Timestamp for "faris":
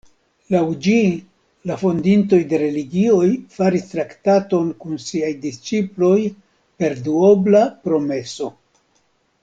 3.57-3.85